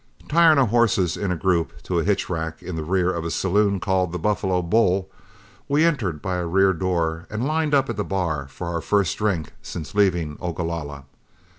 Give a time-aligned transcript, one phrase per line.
[0.27, 3.29] Tying our horses in a group to a hitch rack in the rear of a
[3.29, 5.11] saloon called The Buffalo Bull,
[5.67, 9.15] we entered by a rear door and lined up at the bar for our first
[9.19, 11.03] drink since leaving Ogalalla.